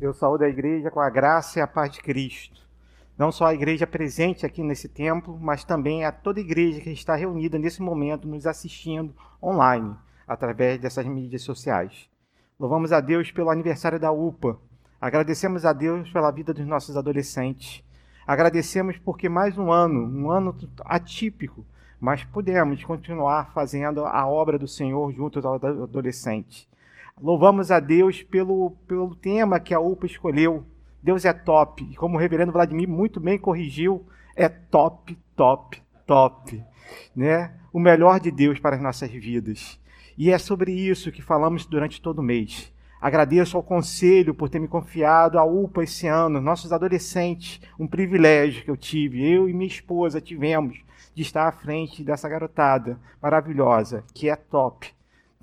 [0.00, 2.62] Eu saúdo a igreja com a graça e a paz de Cristo.
[3.18, 7.16] Não só a igreja presente aqui nesse templo, mas também a toda igreja que está
[7.16, 12.08] reunida nesse momento nos assistindo online, através dessas mídias sociais.
[12.60, 14.56] Louvamos a Deus pelo aniversário da UPA.
[15.00, 17.82] Agradecemos a Deus pela vida dos nossos adolescentes.
[18.24, 21.66] Agradecemos porque mais um ano, um ano atípico,
[21.98, 26.67] mas pudemos continuar fazendo a obra do Senhor junto aos adolescentes.
[27.20, 30.64] Louvamos a Deus pelo, pelo tema que a UPA escolheu.
[31.02, 31.84] Deus é top.
[31.90, 34.06] E como o reverendo Vladimir muito bem corrigiu,
[34.36, 36.62] é top, top, top.
[37.14, 37.52] Né?
[37.72, 39.80] O melhor de Deus para as nossas vidas.
[40.16, 42.72] E é sobre isso que falamos durante todo o mês.
[43.00, 48.64] Agradeço ao conselho por ter me confiado a UPA esse ano, nossos adolescentes, um privilégio
[48.64, 50.80] que eu tive, eu e minha esposa tivemos
[51.14, 54.97] de estar à frente dessa garotada maravilhosa, que é top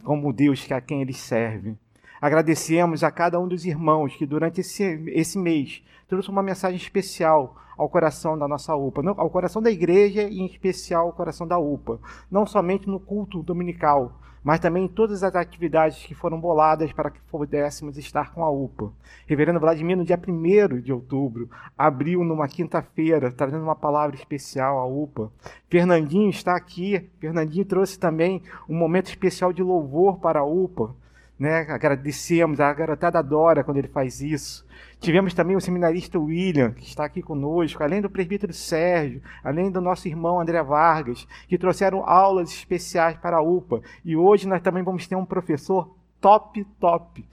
[0.05, 1.77] como Deus que a quem eles servem.
[2.21, 7.57] Agradecemos a cada um dos irmãos que durante esse, esse mês trouxe uma mensagem especial
[7.77, 11.57] ao coração da nossa UPA, ao coração da igreja e em especial ao coração da
[11.57, 11.99] UPA,
[12.31, 17.19] não somente no culto dominical, mas também todas as atividades que foram boladas para que
[17.31, 18.93] pudéssemos estar com a UPA.
[19.25, 24.85] Reverendo Vladimir, no dia 1 de outubro, abriu numa quinta-feira, trazendo uma palavra especial à
[24.85, 25.31] UPA.
[25.67, 30.93] Fernandinho está aqui, Fernandinho trouxe também um momento especial de louvor para a UPA.
[31.37, 31.67] Né?
[31.69, 34.65] Agradecemos, a garotada adora quando ele faz isso.
[34.99, 39.81] Tivemos também o seminarista William, que está aqui conosco, além do presbítero Sérgio, além do
[39.81, 43.81] nosso irmão André Vargas, que trouxeram aulas especiais para a UPA.
[44.03, 47.25] E hoje nós também vamos ter um professor top, top.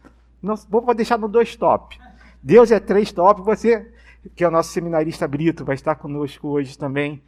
[0.43, 1.99] Não, vou deixar no dois top.
[2.43, 3.41] Deus é três top.
[3.43, 3.89] Você,
[4.35, 7.23] que é o nosso seminarista Brito, vai estar conosco hoje também,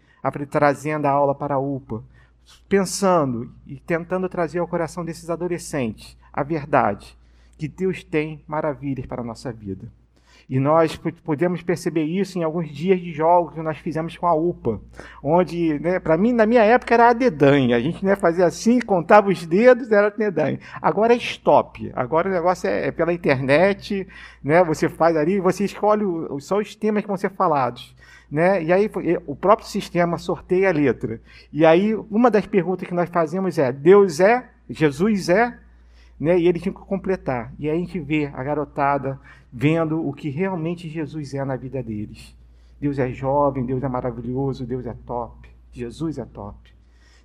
[0.50, 2.02] trazendo a aula para a UPA.
[2.68, 7.16] Pensando e tentando trazer ao coração desses adolescentes a verdade
[7.56, 9.86] que Deus tem maravilhas para a nossa vida.
[10.48, 14.34] E nós podemos perceber isso em alguns dias de jogos que nós fizemos com a
[14.34, 14.78] UPA,
[15.22, 17.76] onde, né, para mim, na minha época era a dedanha.
[17.76, 20.58] A gente né, fazia assim, contava os dedos, era a dedanha.
[20.82, 21.90] Agora é stop.
[21.94, 24.06] Agora o negócio é, é pela internet,
[24.42, 26.04] né, você faz ali, você escolhe
[26.40, 27.96] só os temas que vão ser falados.
[28.30, 28.64] Né?
[28.64, 28.90] E aí
[29.26, 31.20] o próprio sistema sorteia a letra.
[31.52, 34.50] E aí uma das perguntas que nós fazemos é: Deus é?
[34.68, 35.58] Jesus é?
[36.18, 36.38] Né?
[36.38, 37.52] E ele tinha que completar.
[37.58, 39.18] E aí a gente vê a garotada
[39.52, 42.34] vendo o que realmente Jesus é na vida deles.
[42.80, 46.74] Deus é jovem, Deus é maravilhoso, Deus é top, Jesus é top.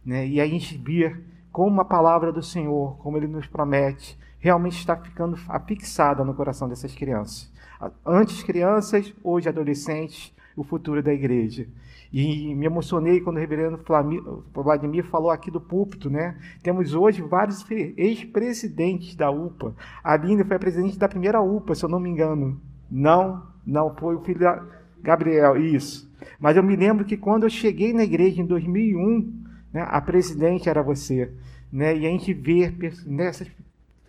[0.06, 0.28] Né?
[0.28, 1.16] E aí a gente vê
[1.52, 6.70] como a palavra do Senhor, como ele nos promete, realmente está ficando afixada no coração
[6.70, 7.52] dessas crianças.
[8.06, 11.68] Antes crianças, hoje adolescentes, o futuro da igreja.
[12.12, 13.80] E me emocionei quando o reverendo
[14.53, 16.38] Vladimir falou aqui do púlpito, né?
[16.62, 19.74] Temos hoje vários ex-presidentes da UPA.
[20.03, 22.59] A Aline foi a presidente da primeira UPA, se eu não me engano.
[22.92, 24.66] Não, não, foi o filho da
[25.02, 26.12] Gabriel, isso.
[26.40, 29.34] Mas eu me lembro que quando eu cheguei na igreja em 2001,
[29.72, 31.31] né, a presidente era você.
[31.72, 31.96] Né?
[31.96, 32.74] E a gente vê
[33.06, 33.47] nessas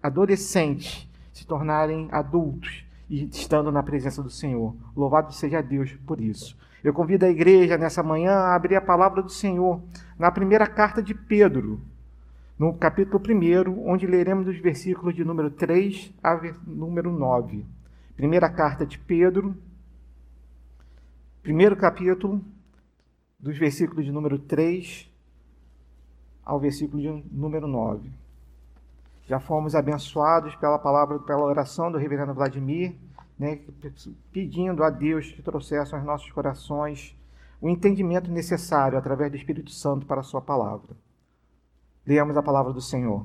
[0.02, 4.74] adolescentes se tornarem adultos e estando na presença do Senhor.
[4.96, 6.56] Louvado seja Deus por isso.
[6.82, 9.82] Eu convido a igreja nessa manhã a abrir a palavra do Senhor
[10.16, 11.80] na primeira carta de Pedro,
[12.56, 17.66] no capítulo 1, onde leremos os versículos de número 3 a número 9.
[18.16, 19.56] Primeira carta de Pedro,
[21.42, 22.40] primeiro capítulo,
[23.38, 25.10] dos versículos de número 3
[26.44, 28.19] ao versículo de número 9.
[29.30, 32.96] Já fomos abençoados pela palavra, pela oração do reverendo Vladimir
[33.38, 33.60] né,
[34.32, 37.16] pedindo a Deus que trouxesse aos nossos corações
[37.60, 40.96] o entendimento necessário através do Espírito Santo para a Sua palavra.
[42.04, 43.24] Leamos a palavra do Senhor.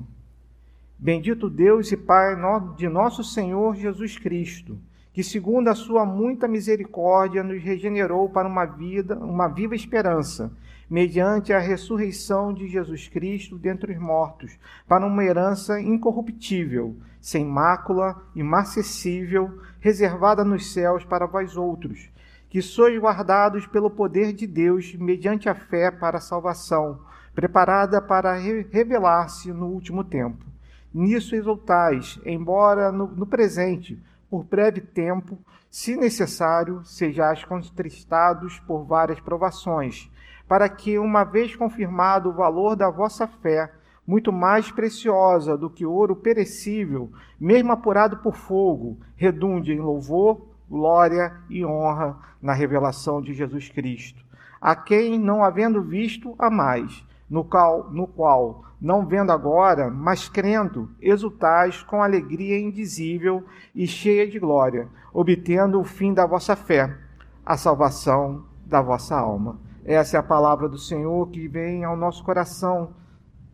[0.96, 2.36] Bendito Deus e Pai
[2.76, 4.78] de nosso Senhor Jesus Cristo,
[5.16, 10.52] que segundo a sua muita misericórdia nos regenerou para uma vida, uma viva esperança
[10.90, 18.22] mediante a ressurreição de Jesus Cristo dentre os mortos, para uma herança incorruptível, sem mácula,
[18.34, 22.10] imacessível, reservada nos céus para vós outros,
[22.50, 27.00] que sois guardados pelo poder de Deus mediante a fé para a salvação,
[27.34, 30.44] preparada para revelar-se no último tempo.
[30.92, 33.98] Nisso exultais, embora no, no presente,
[34.36, 35.38] por breve tempo,
[35.70, 40.10] se necessário, sejais contristados por várias provações,
[40.46, 43.72] para que, uma vez confirmado o valor da vossa fé,
[44.06, 47.10] muito mais preciosa do que ouro perecível,
[47.40, 54.22] mesmo apurado por fogo, redunde em louvor, glória e honra na revelação de Jesus Cristo,
[54.60, 60.28] a quem, não havendo visto, a mais, no qual, no qual, não vendo agora, mas
[60.28, 63.44] crendo, exultais com alegria indizível
[63.74, 66.96] e cheia de glória, obtendo o fim da vossa fé,
[67.44, 69.58] a salvação da vossa alma.
[69.84, 72.90] Essa é a palavra do Senhor que vem ao nosso coração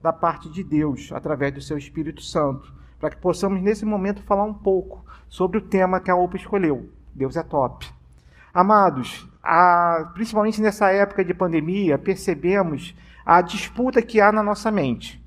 [0.02, 4.44] da parte de Deus, através do seu Espírito Santo, para que possamos nesse momento falar
[4.44, 6.90] um pouco sobre o tema que a OPA escolheu.
[7.14, 7.86] Deus é top.
[8.52, 15.22] Amados, a, principalmente nessa época de pandemia, percebemos a disputa que há na nossa mente.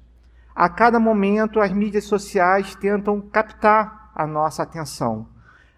[0.56, 5.28] A cada momento, as mídias sociais tentam captar a nossa atenção.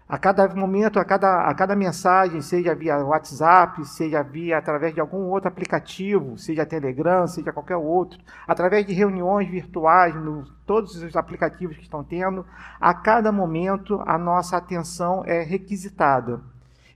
[0.08, 5.00] A cada momento, a cada, a cada mensagem, seja via WhatsApp, seja via através de
[5.00, 11.14] algum outro aplicativo, seja Telegram, seja qualquer outro, através de reuniões virtuais, no, todos os
[11.14, 12.46] aplicativos que estão tendo,
[12.80, 16.40] a cada momento a nossa atenção é requisitada.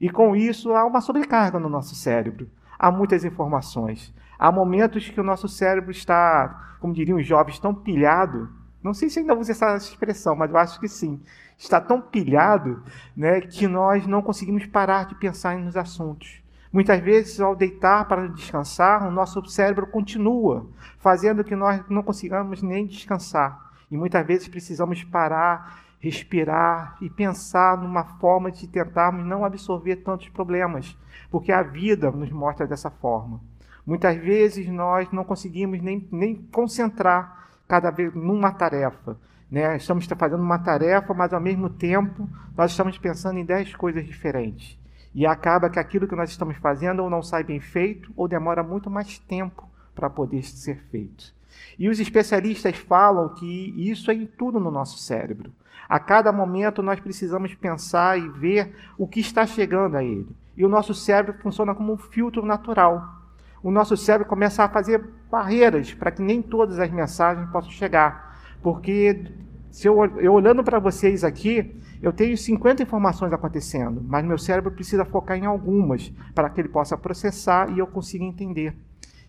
[0.00, 2.48] E com isso há uma sobrecarga no nosso cérebro.
[2.78, 4.12] Há muitas informações.
[4.42, 8.50] Há momentos que o nosso cérebro está, como diriam os jovens, tão pilhado.
[8.82, 11.22] Não sei se ainda usa essa expressão, mas eu acho que sim.
[11.56, 12.82] Está tão pilhado
[13.16, 16.42] né, que nós não conseguimos parar de pensar nos assuntos.
[16.72, 20.66] Muitas vezes, ao deitar para descansar, o nosso cérebro continua,
[20.98, 23.70] fazendo que nós não consigamos nem descansar.
[23.88, 30.28] E muitas vezes precisamos parar, respirar e pensar numa forma de tentarmos não absorver tantos
[30.30, 30.98] problemas,
[31.30, 33.40] porque a vida nos mostra dessa forma.
[33.84, 39.16] Muitas vezes nós não conseguimos nem, nem concentrar cada vez numa tarefa.
[39.50, 39.76] Né?
[39.76, 44.78] Estamos fazendo uma tarefa, mas ao mesmo tempo nós estamos pensando em dez coisas diferentes.
[45.14, 48.62] E acaba que aquilo que nós estamos fazendo ou não sai bem feito ou demora
[48.62, 51.34] muito mais tempo para poder ser feito.
[51.78, 55.52] E os especialistas falam que isso é em tudo no nosso cérebro.
[55.88, 60.28] A cada momento nós precisamos pensar e ver o que está chegando a ele.
[60.56, 63.21] E o nosso cérebro funciona como um filtro natural
[63.62, 68.38] o nosso cérebro começa a fazer barreiras para que nem todas as mensagens possam chegar.
[68.62, 69.32] Porque
[69.70, 74.72] se eu, eu olhando para vocês aqui, eu tenho 50 informações acontecendo, mas meu cérebro
[74.72, 78.74] precisa focar em algumas para que ele possa processar e eu consiga entender.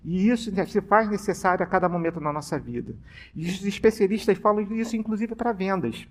[0.03, 2.94] E isso se faz necessário a cada momento na nossa vida.
[3.33, 6.07] E os especialistas falam isso inclusive para vendas.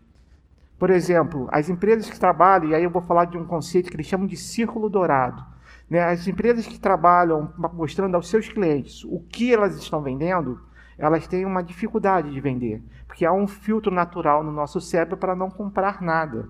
[0.78, 3.96] Por exemplo, as empresas que trabalham, e aí eu vou falar de um conceito que
[3.96, 5.44] eles chamam de círculo dourado.
[5.92, 6.02] Né?
[6.02, 10.58] As empresas que trabalham mostrando aos seus clientes o que elas estão vendendo,
[10.96, 15.36] elas têm uma dificuldade de vender, porque há um filtro natural no nosso cérebro para
[15.36, 16.48] não comprar nada.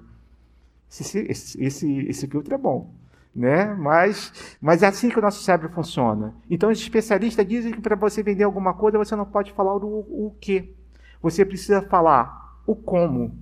[0.89, 2.95] Esse, esse, esse, filtro é bom.
[3.35, 3.75] Né?
[3.75, 6.37] Mas, mas é assim que o nosso cérebro funciona.
[6.49, 10.27] Então, os especialistas dizem que para você vender alguma coisa, você não pode falar o,
[10.29, 10.73] o que.
[11.21, 13.37] Você precisa falar o como.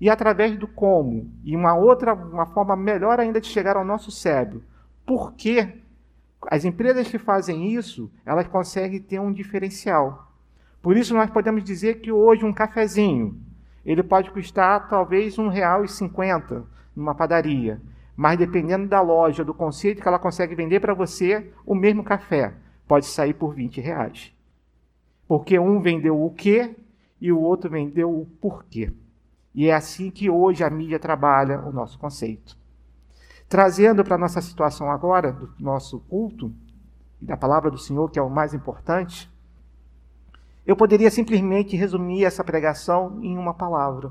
[0.00, 4.10] E através do como, e uma outra, uma forma melhor ainda de chegar ao nosso
[4.10, 4.62] cérebro,
[5.06, 5.80] porque
[6.48, 10.32] as empresas que fazem isso, elas conseguem ter um diferencial.
[10.82, 13.40] Por isso nós podemos dizer que hoje um cafezinho,
[13.84, 16.64] ele pode custar talvez R$ 1,50
[16.94, 17.80] numa padaria.
[18.16, 22.54] Mas dependendo da loja, do conceito que ela consegue vender para você, o mesmo café
[22.86, 24.32] pode sair por 20 reais.
[25.26, 26.76] Porque um vendeu o quê
[27.20, 28.92] e o outro vendeu o porquê.
[29.54, 32.56] E é assim que hoje a mídia trabalha o nosso conceito.
[33.54, 36.52] Trazendo para a nossa situação agora, do nosso culto,
[37.22, 39.32] e da palavra do Senhor, que é o mais importante,
[40.66, 44.10] eu poderia simplesmente resumir essa pregação em uma palavra.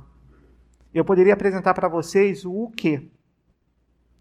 [0.94, 3.12] Eu poderia apresentar para vocês o que.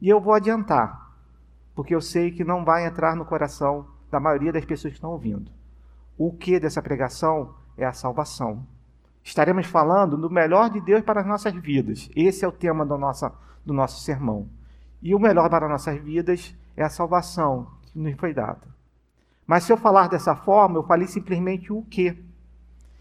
[0.00, 1.14] E eu vou adiantar,
[1.72, 5.12] porque eu sei que não vai entrar no coração da maioria das pessoas que estão
[5.12, 5.52] ouvindo.
[6.18, 8.66] O que dessa pregação é a salvação.
[9.22, 12.10] Estaremos falando do melhor de Deus para as nossas vidas.
[12.16, 13.30] Esse é o tema do nosso,
[13.64, 14.48] do nosso sermão.
[15.02, 18.72] E o melhor para nossas vidas é a salvação que nos foi dada.
[19.44, 22.16] Mas se eu falar dessa forma, eu falei simplesmente o que.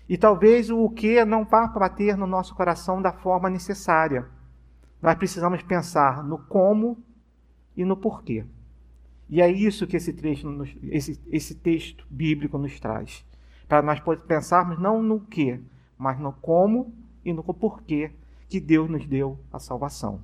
[0.09, 4.27] E talvez o que não vá bater no nosso coração da forma necessária.
[5.01, 6.97] Nós precisamos pensar no como
[7.77, 8.45] e no porquê.
[9.29, 10.47] E é isso que esse, trecho,
[10.83, 13.25] esse, esse texto bíblico nos traz.
[13.67, 15.61] Para nós pensarmos não no que,
[15.97, 16.93] mas no como
[17.23, 18.11] e no porquê
[18.49, 20.21] que Deus nos deu a salvação.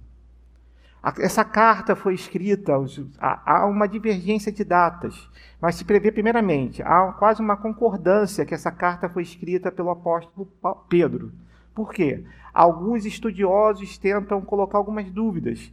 [1.20, 2.74] Essa carta foi escrita,
[3.20, 5.30] há uma divergência de datas,
[5.62, 10.52] mas se prevê, primeiramente, há quase uma concordância que essa carta foi escrita pelo apóstolo
[10.90, 11.32] Pedro.
[11.74, 12.24] Por quê?
[12.54, 15.72] Alguns estudiosos tentam colocar algumas dúvidas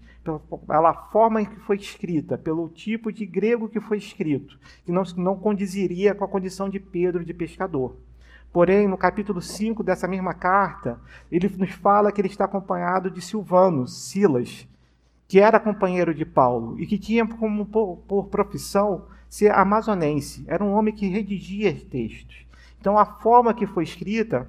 [0.67, 5.03] pela forma em que foi escrita, pelo tipo de grego que foi escrito, que não,
[5.17, 7.97] não condiziria com a condição de Pedro de pescador.
[8.53, 11.01] Porém, no capítulo 5 dessa mesma carta,
[11.33, 14.69] ele nos fala que ele está acompanhado de Silvano, Silas,
[15.35, 20.45] que era companheiro de Paulo e que tinha como por, por profissão ser amazonense.
[20.47, 22.47] Era um homem que redigia textos.
[22.81, 24.49] Então a forma que foi escrita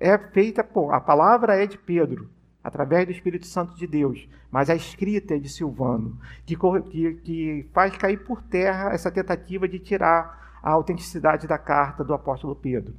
[0.00, 0.90] é feita por.
[0.94, 2.30] A palavra é de Pedro,
[2.64, 7.68] através do Espírito Santo de Deus, mas a escrita é de Silvano, que, que, que
[7.74, 12.94] faz cair por terra essa tentativa de tirar a autenticidade da carta do apóstolo Pedro.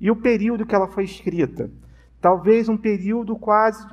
[0.00, 1.70] E o período que ela foi escrita?
[2.22, 3.84] Talvez um período quase,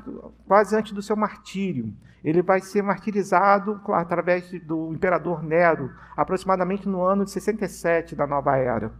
[0.47, 1.91] quase antes do seu martírio.
[2.23, 8.55] Ele vai ser martirizado através do imperador Nero, aproximadamente no ano de 67 da Nova
[8.55, 8.91] Era.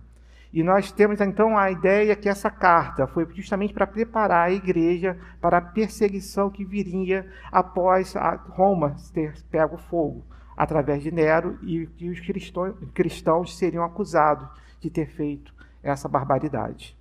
[0.51, 5.15] E nós temos então a ideia que essa carta foi justamente para preparar a igreja
[5.39, 8.15] para a perseguição que viria após
[8.49, 10.25] Roma ter pego fogo
[10.57, 12.19] através de Nero e que os
[12.93, 16.98] cristãos seriam acusados de ter feito essa barbaridade.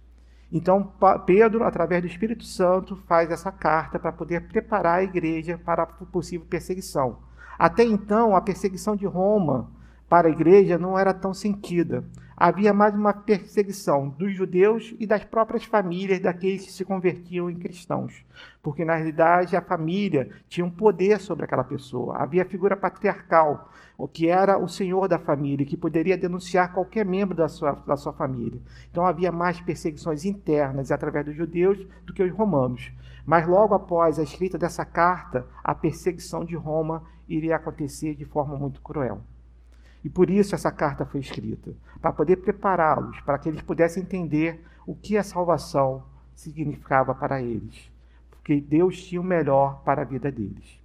[0.50, 0.93] Então,
[1.26, 5.87] Pedro, através do Espírito Santo, faz essa carta para poder preparar a igreja para a
[5.87, 7.19] possível perseguição.
[7.59, 9.71] Até então, a perseguição de Roma
[10.09, 12.02] para a igreja não era tão sentida
[12.40, 17.59] havia mais uma perseguição dos judeus e das próprias famílias daqueles que se convertiam em
[17.59, 18.25] cristãos.
[18.62, 22.16] Porque, na realidade, a família tinha um poder sobre aquela pessoa.
[22.16, 27.04] Havia a figura patriarcal, o que era o senhor da família, que poderia denunciar qualquer
[27.04, 28.61] membro da sua, da sua família.
[28.88, 32.92] Então, havia mais perseguições internas através dos judeus do que os romanos.
[33.26, 38.57] Mas, logo após a escrita dessa carta, a perseguição de Roma iria acontecer de forma
[38.57, 39.23] muito cruel.
[40.05, 44.64] E por isso essa carta foi escrita, para poder prepará-los, para que eles pudessem entender
[44.87, 47.90] o que a salvação significava para eles.
[48.31, 50.81] Porque Deus tinha o melhor para a vida deles.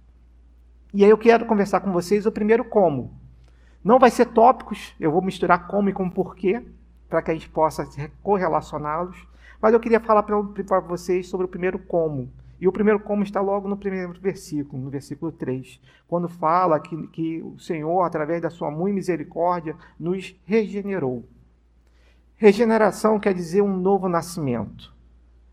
[0.92, 3.12] E aí eu quero conversar com vocês o primeiro como.
[3.82, 6.62] Não vai ser tópicos, eu vou misturar como e com porquê,
[7.08, 7.88] para que a gente possa
[8.22, 9.26] correlacioná-los.
[9.60, 12.30] Mas eu queria falar para vocês sobre o primeiro como,
[12.64, 15.78] e o primeiro como está logo no primeiro versículo, no versículo 3,
[16.08, 21.28] quando fala que, que o Senhor, através da sua muito misericórdia, nos regenerou.
[22.36, 24.94] Regeneração quer dizer um novo nascimento.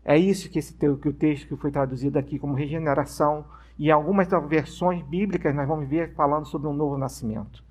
[0.02, 3.44] É isso que, esse, que o texto que foi traduzido aqui como regeneração,
[3.78, 7.62] e algumas versões bíblicas nós vamos ver falando sobre um novo nascimento.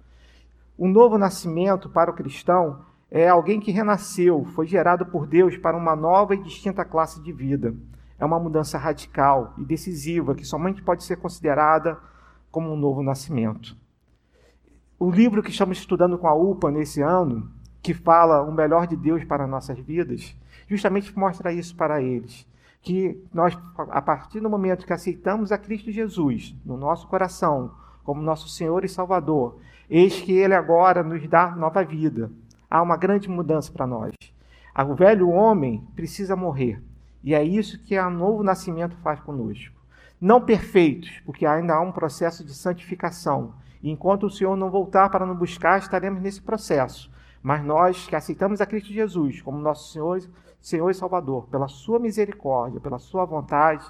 [0.77, 5.75] Um novo nascimento para o cristão é alguém que renasceu, foi gerado por Deus para
[5.75, 7.73] uma nova e distinta classe de vida
[8.21, 11.97] é uma mudança radical e decisiva que somente pode ser considerada
[12.51, 13.75] como um novo nascimento.
[14.99, 17.51] O livro que estamos estudando com a UPA nesse ano,
[17.81, 20.37] que fala o melhor de Deus para nossas vidas,
[20.67, 22.47] justamente mostra isso para eles.
[22.83, 23.57] Que nós,
[23.89, 27.71] a partir do momento que aceitamos a Cristo Jesus no nosso coração,
[28.03, 29.57] como nosso Senhor e Salvador,
[29.89, 32.31] eis que Ele agora nos dá nova vida.
[32.69, 34.13] Há uma grande mudança para nós.
[34.87, 36.83] O velho homem precisa morrer
[37.23, 39.75] e é isso que o novo nascimento faz conosco.
[40.19, 43.53] Não perfeitos, porque ainda há um processo de santificação.
[43.81, 47.11] E enquanto o Senhor não voltar para nos buscar, estaremos nesse processo.
[47.41, 50.21] Mas nós que aceitamos a Cristo Jesus como nosso Senhor,
[50.59, 53.83] Senhor e Salvador, pela Sua misericórdia, pela Sua vontade,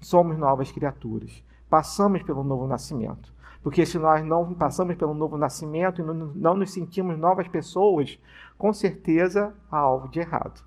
[0.00, 1.42] somos novas criaturas.
[1.68, 3.32] Passamos pelo novo nascimento.
[3.62, 8.18] Porque se nós não passamos pelo novo nascimento e não nos sentimos novas pessoas,
[8.58, 10.62] com certeza há algo de errado.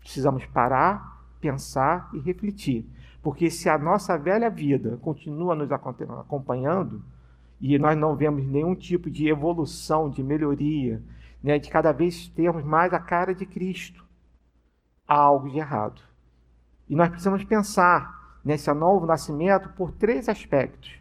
[0.00, 2.86] Precisamos parar pensar e refletir.
[3.22, 7.02] Porque se a nossa velha vida continua nos acompanhando
[7.60, 11.02] e nós não vemos nenhum tipo de evolução, de melhoria,
[11.42, 14.04] né, de cada vez termos mais a cara de Cristo,
[15.06, 16.00] há algo de errado.
[16.88, 20.98] E nós precisamos pensar nesse novo nascimento por três aspectos.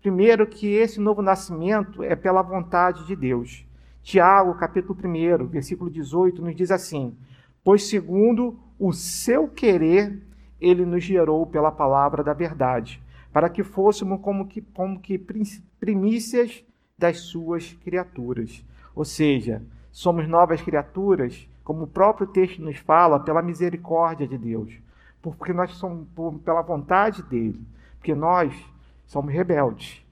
[0.00, 3.66] Primeiro, que esse novo nascimento é pela vontade de Deus.
[4.02, 7.16] Tiago, capítulo 1, versículo 18, nos diz assim:
[7.64, 10.22] Pois segundo o seu querer
[10.60, 13.02] ele nos gerou pela palavra da verdade,
[13.32, 15.18] para que fôssemos como que, como que
[15.78, 16.64] primícias
[16.96, 18.64] das suas criaturas.
[18.94, 24.78] Ou seja, somos novas criaturas, como o próprio texto nos fala, pela misericórdia de Deus,
[25.20, 26.06] porque nós somos
[26.44, 27.60] pela vontade dele,
[27.98, 28.54] porque nós
[29.04, 30.02] somos rebeldes.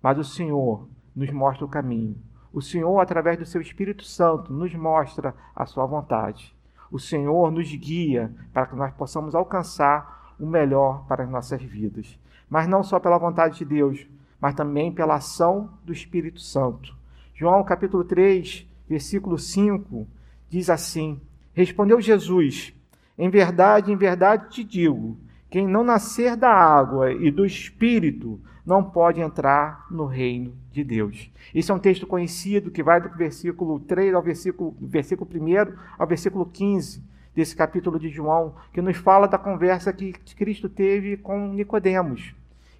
[0.00, 2.16] Mas o Senhor nos mostra o caminho.
[2.52, 6.54] O Senhor, através do seu Espírito Santo, nos mostra a sua vontade
[6.92, 12.18] o Senhor nos guia para que nós possamos alcançar o melhor para as nossas vidas.
[12.50, 14.06] Mas não só pela vontade de Deus,
[14.38, 16.94] mas também pela ação do Espírito Santo.
[17.34, 20.06] João capítulo 3, versículo 5
[20.50, 21.18] diz assim:
[21.54, 22.74] Respondeu Jesus:
[23.16, 25.16] Em verdade, em verdade te digo,
[25.48, 31.30] quem não nascer da água e do Espírito não pode entrar no reino de Deus.
[31.54, 36.06] Esse é um texto conhecido que vai do versículo 3 ao versículo, versículo 1 ao
[36.06, 37.02] versículo 15
[37.34, 42.34] desse capítulo de João, que nos fala da conversa que Cristo teve com Nicodemos.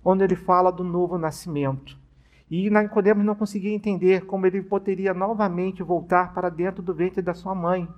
[0.04, 1.96] onde ele fala do novo nascimento.
[2.50, 7.34] E Nicodemos não conseguia entender como ele poderia novamente voltar para dentro do ventre da
[7.34, 7.88] sua mãe.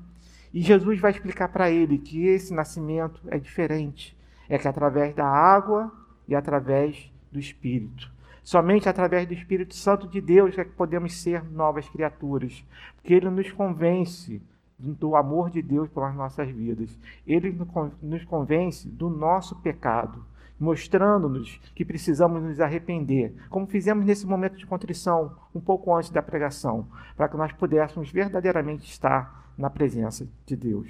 [0.52, 4.16] E Jesus vai explicar para ele que esse nascimento é diferente.
[4.48, 5.90] É que através da água
[6.28, 8.10] e através do Espírito.
[8.42, 12.64] Somente através do Espírito Santo de Deus é que podemos ser novas criaturas.
[12.94, 14.40] Porque ele nos convence
[14.78, 16.96] do amor de Deus pelas nossas vidas.
[17.26, 17.58] Ele
[18.00, 20.24] nos convence do nosso pecado
[20.58, 26.22] mostrando-nos que precisamos nos arrepender, como fizemos nesse momento de contrição, um pouco antes da
[26.22, 26.86] pregação,
[27.16, 30.88] para que nós pudéssemos verdadeiramente estar na presença de Deus.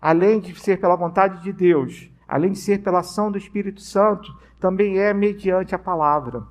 [0.00, 4.34] Além de ser pela vontade de Deus, além de ser pela ação do Espírito Santo,
[4.58, 6.42] também é mediante a palavra.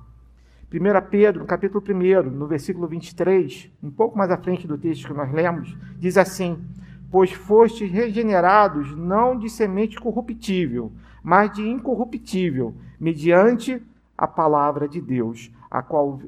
[0.72, 5.14] 1 Pedro, capítulo 1, no versículo 23, um pouco mais à frente do texto que
[5.14, 6.58] nós lemos, diz assim:
[7.10, 10.90] Pois fostes regenerados não de semente corruptível,
[11.22, 13.80] mas de incorruptível, mediante
[14.18, 16.20] a palavra de Deus, a qual,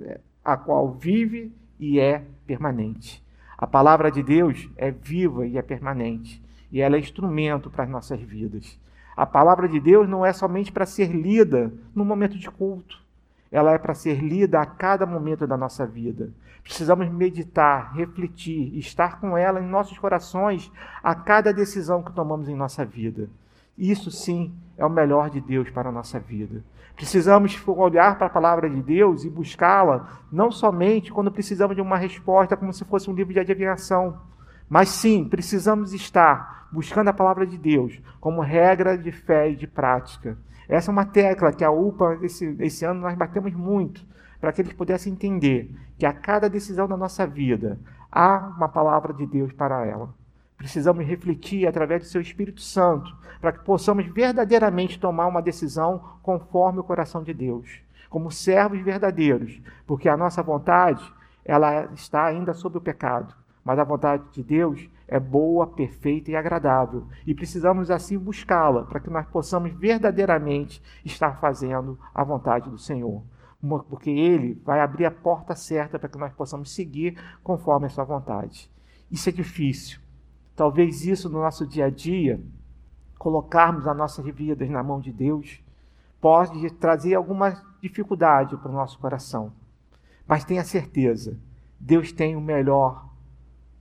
[0.45, 3.23] a qual vive e é permanente.
[3.57, 7.91] A palavra de Deus é viva e é permanente, e ela é instrumento para as
[7.91, 8.79] nossas vidas.
[9.19, 13.03] A palavra de Deus não é somente para ser lida no momento de culto,
[13.51, 16.31] ela é para ser lida a cada momento da nossa vida.
[16.63, 20.71] Precisamos meditar, refletir, estar com ela em nossos corações
[21.03, 23.29] a cada decisão que tomamos em nossa vida.
[23.77, 26.63] Isso sim é o melhor de Deus para a nossa vida.
[26.95, 31.97] Precisamos olhar para a palavra de Deus e buscá-la, não somente quando precisamos de uma
[31.97, 34.17] resposta, como se fosse um livro de adivinhação,
[34.69, 39.67] mas sim precisamos estar buscando a palavra de Deus como regra de fé e de
[39.67, 40.37] prática.
[40.69, 44.05] Essa é uma tecla que a UPA, esse, esse ano, nós batemos muito,
[44.41, 47.79] para que eles pudessem entender que a cada decisão da nossa vida
[48.13, 50.15] há uma palavra de Deus para ela.
[50.57, 56.81] Precisamos refletir através do seu Espírito Santo para que possamos verdadeiramente tomar uma decisão conforme
[56.81, 61.03] o coração de Deus, como servos verdadeiros, porque a nossa vontade
[61.45, 63.35] ela está ainda sob o pecado,
[63.69, 68.99] mas a vontade de Deus é boa, perfeita e agradável, e precisamos assim buscá-la para
[68.99, 73.23] que nós possamos verdadeiramente estar fazendo a vontade do Senhor
[73.91, 78.05] porque Ele vai abrir a porta certa para que nós possamos seguir conforme a Sua
[78.05, 78.71] vontade.
[79.11, 80.01] Isso é difícil,
[80.55, 82.43] Talvez isso no nosso dia a dia,
[83.17, 85.63] colocarmos as nossas vidas na mão de Deus,
[86.21, 89.53] pode trazer alguma dificuldade para o nosso coração.
[90.27, 91.39] Mas tenha certeza,
[91.79, 93.08] Deus tem o melhor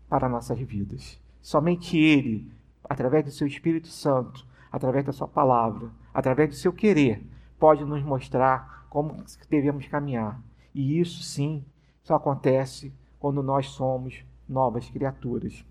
[0.10, 1.20] para nossas vidas.
[1.42, 2.52] Somente Ele,
[2.84, 7.24] através do seu Espírito Santo, através da sua palavra, através do seu querer,
[7.60, 10.42] pode nos mostrar como devemos caminhar.
[10.74, 11.64] E isso sim
[12.04, 15.66] só acontece quando nós somos novas criaturas.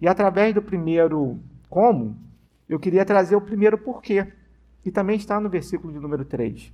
[0.00, 2.16] E através do primeiro como,
[2.68, 4.32] eu queria trazer o primeiro porquê,
[4.82, 6.72] que também está no versículo de número 3.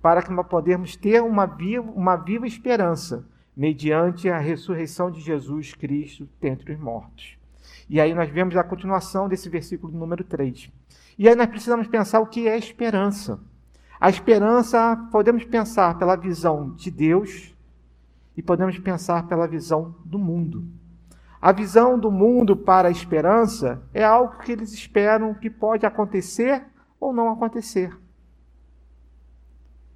[0.00, 5.74] Para que nós podermos ter uma viva, uma viva esperança mediante a ressurreição de Jesus
[5.74, 7.36] Cristo dentre os mortos.
[7.88, 10.70] E aí nós vemos a continuação desse versículo número 3.
[11.18, 13.38] E aí nós precisamos pensar o que é esperança.
[14.00, 17.54] A esperança podemos pensar pela visão de Deus
[18.36, 20.64] e podemos pensar pela visão do mundo.
[21.40, 26.64] A visão do mundo para a esperança é algo que eles esperam que pode acontecer
[26.98, 27.96] ou não acontecer.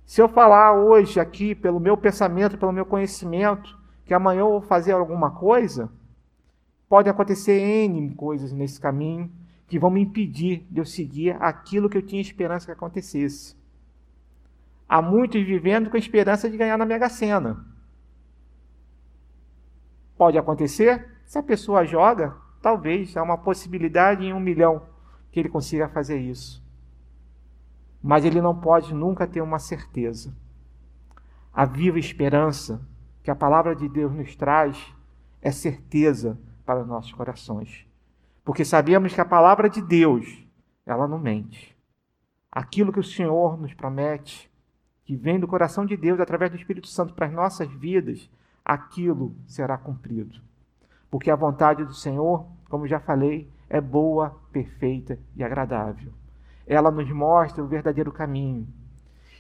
[0.07, 4.61] Se eu falar hoje aqui, pelo meu pensamento, pelo meu conhecimento, que amanhã eu vou
[4.61, 5.91] fazer alguma coisa,
[6.89, 9.29] pode acontecer N coisas nesse caminho
[9.67, 13.57] que vão me impedir de eu seguir aquilo que eu tinha esperança que acontecesse.
[14.89, 17.67] Há muitos vivendo com a esperança de ganhar na Mega Sena.
[20.17, 21.19] Pode acontecer?
[21.25, 24.83] Se a pessoa joga, talvez há uma possibilidade em um milhão
[25.33, 26.65] que ele consiga fazer isso.
[28.03, 30.35] Mas ele não pode nunca ter uma certeza.
[31.53, 32.81] A viva esperança
[33.23, 34.95] que a palavra de Deus nos traz
[35.43, 37.87] é certeza para os nossos corações.
[38.45, 40.47] Porque sabemos que a palavra de Deus,
[40.85, 41.77] ela não mente.
[42.51, 44.51] Aquilo que o Senhor nos promete,
[45.05, 48.31] que vem do coração de Deus através do Espírito Santo para as nossas vidas,
[48.65, 50.41] aquilo será cumprido
[51.11, 56.13] porque a vontade do Senhor, como já falei, é boa, perfeita e agradável.
[56.67, 58.67] Ela nos mostra o verdadeiro caminho.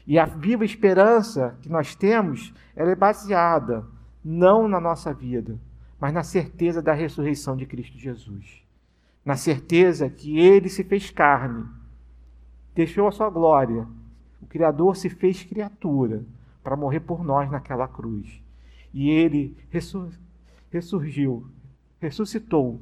[0.06, 3.84] E a viva esperança que nós temos, ela é baseada
[4.24, 5.58] não na nossa vida,
[6.00, 8.62] mas na certeza da ressurreição de Cristo Jesus.
[9.24, 11.66] Na certeza que ele se fez carne,
[12.74, 13.86] deixou a sua glória.
[14.40, 16.24] O Criador se fez criatura
[16.62, 18.40] para morrer por nós naquela cruz.
[18.94, 19.56] E ele
[20.70, 21.46] ressurgiu
[21.98, 22.80] ressuscitou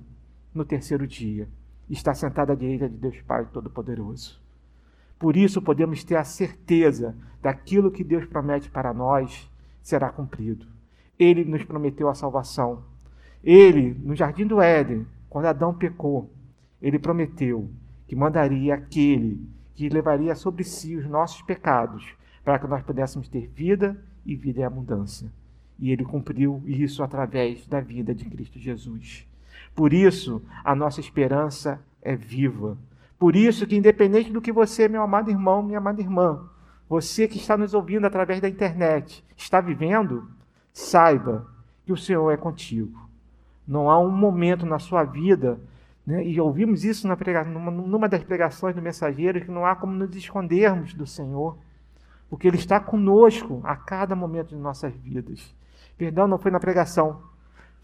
[0.52, 1.48] no terceiro dia
[1.88, 4.40] está sentado à direita de Deus Pai Todo-Poderoso.
[5.18, 9.50] Por isso podemos ter a certeza daquilo que Deus promete para nós
[9.82, 10.66] será cumprido.
[11.18, 12.82] Ele nos prometeu a salvação.
[13.42, 16.30] Ele, no jardim do Éden, quando Adão pecou,
[16.80, 17.70] ele prometeu
[18.06, 23.48] que mandaria aquele que levaria sobre si os nossos pecados, para que nós pudéssemos ter
[23.48, 25.30] vida e vida em abundância.
[25.78, 29.26] E ele cumpriu isso através da vida de Cristo Jesus.
[29.74, 32.78] Por isso, a nossa esperança é viva.
[33.18, 36.48] Por isso que independente do que você, meu amado irmão, minha amada irmã,
[36.88, 40.28] você que está nos ouvindo através da internet, está vivendo,
[40.72, 41.46] saiba
[41.84, 43.08] que o Senhor é contigo.
[43.66, 45.58] Não há um momento na sua vida,
[46.06, 49.74] né, e ouvimos isso na prega, numa, numa das pregações do mensageiro, que não há
[49.74, 51.56] como nos escondermos do Senhor,
[52.28, 55.54] porque Ele está conosco a cada momento de nossas vidas.
[55.96, 57.22] Perdão, não foi na pregação,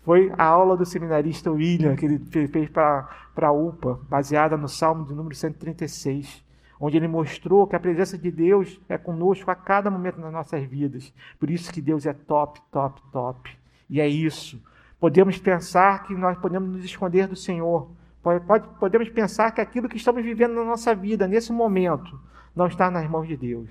[0.02, 5.04] foi a aula do seminarista William, que ele fez para a UPA, baseada no Salmo
[5.04, 6.42] de número 136,
[6.80, 10.64] onde ele mostrou que a presença de Deus é conosco a cada momento das nossas
[10.64, 11.12] vidas.
[11.38, 13.50] Por isso que Deus é top, top, top.
[13.90, 14.62] E é isso.
[14.98, 17.90] Podemos pensar que nós podemos nos esconder do Senhor.
[18.22, 22.18] Pode, pode, podemos pensar que aquilo que estamos vivendo na nossa vida, nesse momento,
[22.56, 23.68] não está nas mãos de Deus.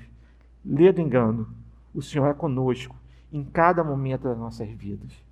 [0.63, 1.47] Lê do engano.
[1.93, 2.95] O Senhor é conosco
[3.33, 5.28] em cada momento das nossas vidas.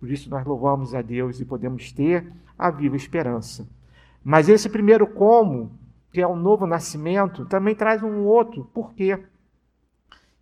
[0.00, 3.68] Por isso nós louvamos a Deus e podemos ter a viva esperança.
[4.24, 5.70] Mas esse primeiro como,
[6.10, 9.22] que é o novo nascimento, também traz um outro porquê.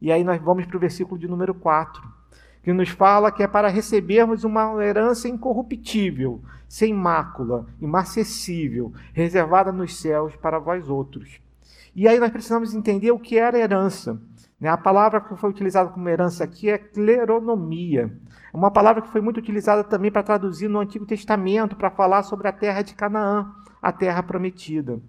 [0.01, 2.19] E aí nós vamos para o versículo de número 4
[2.69, 9.97] que nos fala que é para recebermos uma herança incorruptível, sem mácula, imarcessível, reservada nos
[9.97, 11.41] céus para vós outros.
[11.97, 14.21] E aí nós precisamos entender o que era herança.
[14.61, 14.69] Né?
[14.69, 18.13] A palavra que foi utilizada como herança aqui é cleronomia.
[18.53, 22.23] É uma palavra que foi muito utilizada também para traduzir no Antigo Testamento, para falar
[22.23, 25.01] sobre a terra de Canaã, a terra prometida.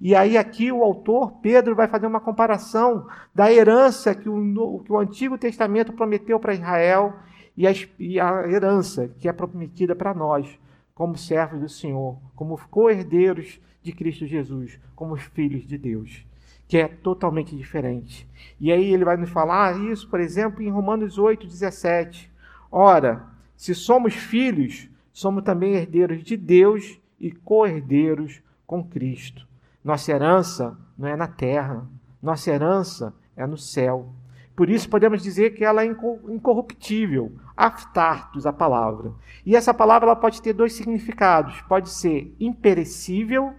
[0.00, 4.92] E aí aqui o autor, Pedro, vai fazer uma comparação da herança que o, que
[4.92, 7.14] o Antigo Testamento prometeu para Israel
[7.56, 10.46] e a, e a herança que é prometida para nós,
[10.94, 16.24] como servos do Senhor, como co-herdeiros de Cristo Jesus, como filhos de Deus,
[16.68, 18.28] que é totalmente diferente.
[18.60, 22.30] E aí ele vai nos falar isso, por exemplo, em Romanos 8, 17.
[22.70, 23.24] Ora,
[23.56, 29.48] se somos filhos, somos também herdeiros de Deus e co-herdeiros com Cristo.
[29.82, 31.88] Nossa herança não é na terra,
[32.22, 34.12] nossa herança é no céu.
[34.54, 39.12] Por isso podemos dizer que ela é incorruptível, aftartos a palavra.
[39.46, 41.60] E essa palavra ela pode ter dois significados.
[41.62, 43.54] Pode ser imperecível,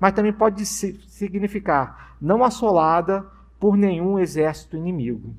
[0.00, 3.24] mas também pode significar não assolada
[3.58, 5.34] por nenhum exército inimigo.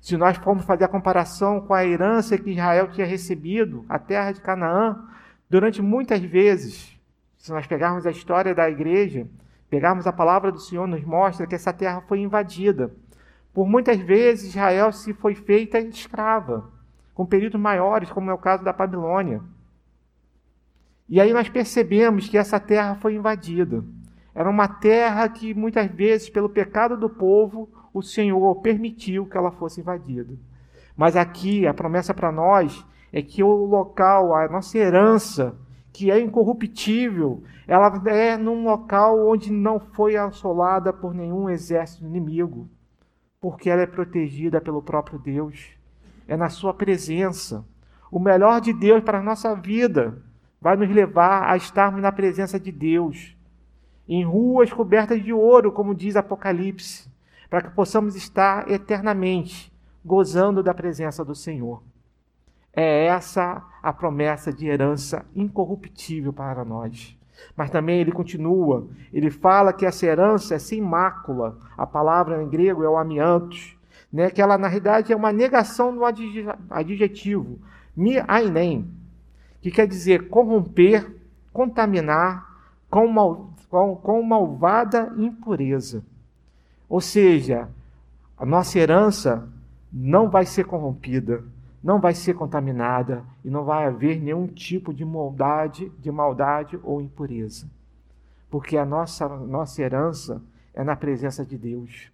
[0.00, 4.32] Se nós formos fazer a comparação com a herança que Israel tinha recebido, a terra
[4.32, 4.98] de Canaã,
[5.48, 6.98] durante muitas vezes,
[7.36, 9.28] se nós pegarmos a história da igreja,
[9.70, 12.90] pegarmos a palavra do Senhor, nos mostra que essa terra foi invadida.
[13.54, 16.70] Por muitas vezes, Israel se foi feita escrava,
[17.14, 19.40] com períodos maiores, como é o caso da Babilônia.
[21.08, 23.84] E aí nós percebemos que essa terra foi invadida.
[24.34, 29.50] Era uma terra que muitas vezes, pelo pecado do povo, o Senhor permitiu que ela
[29.50, 30.34] fosse invadida.
[30.96, 35.54] Mas aqui a promessa para nós é que o local, a nossa herança,
[35.92, 42.68] que é incorruptível, ela é num local onde não foi assolada por nenhum exército inimigo,
[43.38, 45.70] porque ela é protegida pelo próprio Deus.
[46.26, 47.64] É na sua presença.
[48.10, 50.22] O melhor de Deus para a nossa vida
[50.62, 53.36] vai nos levar a estarmos na presença de Deus,
[54.08, 57.10] em ruas cobertas de ouro, como diz Apocalipse,
[57.50, 59.72] para que possamos estar eternamente
[60.04, 61.82] gozando da presença do Senhor.
[62.72, 67.18] É essa a promessa de herança incorruptível para nós.
[67.56, 71.58] Mas também ele continua, ele fala que essa herança é sem mácula.
[71.76, 73.76] A palavra em grego é o amiantos,
[74.12, 74.30] né?
[74.30, 76.04] que ela na realidade é uma negação do
[76.70, 77.58] adjetivo,
[77.96, 78.88] mi ainem,
[79.62, 81.10] que quer dizer corromper,
[81.52, 82.46] contaminar
[82.90, 86.04] com, mal, com, com malvada impureza.
[86.88, 87.70] Ou seja,
[88.36, 89.48] a nossa herança
[89.90, 91.44] não vai ser corrompida,
[91.82, 97.00] não vai ser contaminada e não vai haver nenhum tipo de maldade, de maldade ou
[97.00, 97.70] impureza.
[98.50, 100.42] Porque a nossa, nossa herança
[100.74, 102.10] é na presença de Deus.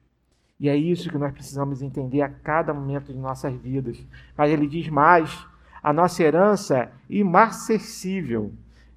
[0.61, 4.05] E é isso que nós precisamos entender a cada momento de nossas vidas.
[4.37, 5.47] Mas ele diz mais:
[5.89, 8.53] a nossa herança é imarcessível.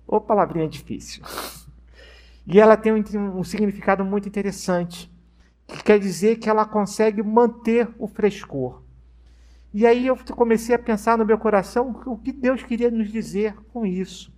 [0.06, 1.24] Ô, palavrinha difícil.
[2.46, 5.10] E ela tem um, um significado muito interessante,
[5.66, 8.82] que quer dizer que ela consegue manter o frescor.
[9.74, 13.56] E aí eu comecei a pensar no meu coração o que Deus queria nos dizer
[13.72, 14.34] com isso.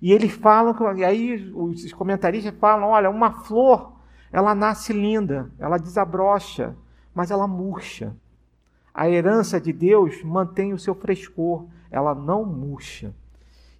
[0.00, 4.00] E eles falam, e aí os comentaristas falam: olha, uma flor,
[4.32, 6.74] ela nasce linda, ela desabrocha,
[7.14, 8.16] mas ela murcha.
[9.00, 13.14] A herança de Deus mantém o seu frescor, ela não murcha.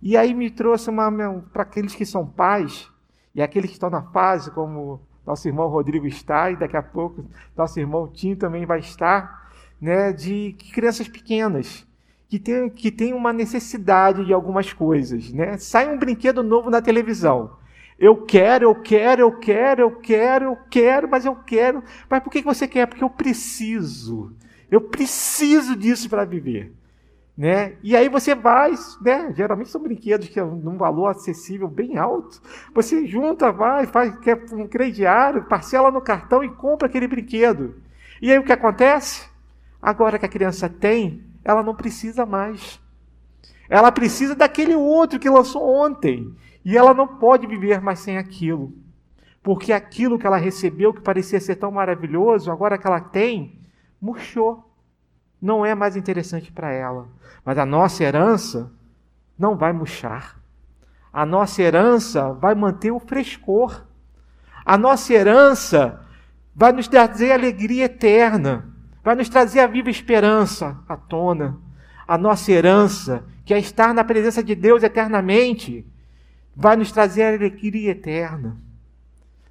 [0.01, 1.13] E aí me trouxe uma
[1.53, 2.91] para aqueles que são pais
[3.35, 7.23] e aqueles que estão na fase, como nosso irmão Rodrigo está, e daqui a pouco
[7.55, 11.87] nosso irmão Tim também vai estar, né, de crianças pequenas
[12.27, 15.31] que tem, que tem uma necessidade de algumas coisas.
[15.31, 15.59] Né?
[15.59, 17.59] Sai um brinquedo novo na televisão.
[17.99, 21.85] Eu quero, eu quero, eu quero, eu quero, eu quero, mas eu quero.
[22.09, 22.87] Mas por que você quer?
[22.87, 24.35] Porque eu preciso.
[24.71, 26.73] Eu preciso disso para viver.
[27.37, 27.77] Né?
[27.83, 29.33] E aí você vai, né?
[29.35, 32.41] geralmente são brinquedos que é um valor acessível bem alto.
[32.75, 37.77] Você junta, vai, faz quer um crediário, parcela no cartão e compra aquele brinquedo.
[38.21, 39.27] E aí o que acontece?
[39.81, 42.79] Agora que a criança tem, ela não precisa mais.
[43.71, 46.35] Ela precisa daquele outro que lançou ontem.
[46.63, 48.75] E ela não pode viver mais sem aquilo.
[49.43, 53.60] Porque aquilo que ela recebeu, que parecia ser tão maravilhoso, agora que ela tem,
[54.01, 54.73] murchou.
[55.41, 57.09] Não é mais interessante para ela.
[57.45, 58.71] Mas a nossa herança
[59.39, 60.41] não vai murchar.
[61.13, 63.85] A nossa herança vai manter o frescor.
[64.65, 66.01] A nossa herança
[66.55, 68.71] vai nos trazer alegria eterna
[69.03, 71.59] vai nos trazer a viva esperança à tona.
[72.07, 75.87] A nossa herança, que é estar na presença de Deus eternamente,
[76.55, 78.57] vai nos trazer a alegria eterna.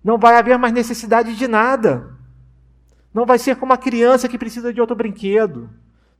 [0.03, 2.17] Não vai haver mais necessidade de nada.
[3.13, 5.69] Não vai ser como a criança que precisa de outro brinquedo.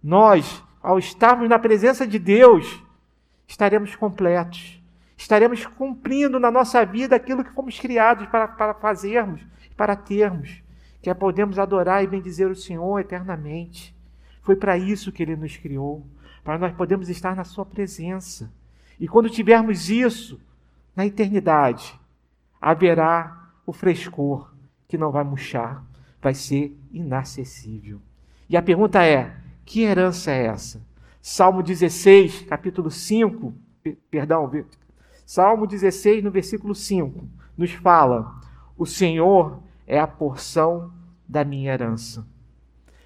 [0.04, 2.84] Nós, ao estarmos na presença de Deus,
[3.48, 4.82] estaremos completos.
[5.18, 10.64] Estaremos cumprindo na nossa vida aquilo que fomos criados para, para fazermos, para termos
[11.02, 13.96] que é podermos adorar e bendizer o Senhor eternamente.
[14.42, 16.06] Foi para isso que Ele nos criou,
[16.44, 18.52] para nós podermos estar na Sua presença.
[19.00, 20.40] E quando tivermos isso,
[20.96, 21.98] na eternidade,
[22.60, 24.54] haverá o frescor
[24.88, 25.84] que não vai murchar,
[26.22, 28.02] vai ser inacessível.
[28.50, 30.82] E a pergunta é: que herança é essa?
[31.22, 33.54] Salmo 16, capítulo 5,
[34.10, 34.50] perdão,
[35.26, 37.28] Salmo 16, no versículo 5,
[37.58, 38.40] nos fala:
[38.78, 40.92] O Senhor é a porção
[41.28, 42.26] da minha herança.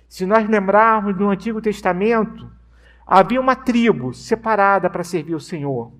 [0.07, 2.49] Se nós lembrarmos do Antigo Testamento,
[3.05, 5.91] havia uma tribo separada para servir o Senhor.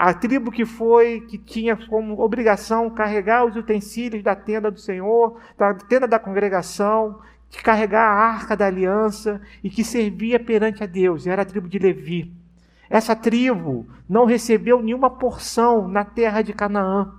[0.00, 5.40] A tribo que foi, que tinha como obrigação carregar os utensílios da tenda do Senhor,
[5.58, 7.18] da tenda da congregação,
[7.50, 11.68] de carregar a arca da aliança e que servia perante a Deus, era a tribo
[11.68, 12.32] de Levi.
[12.88, 17.12] Essa tribo não recebeu nenhuma porção na terra de Canaã,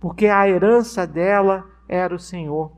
[0.00, 2.72] porque a herança dela era o Senhor.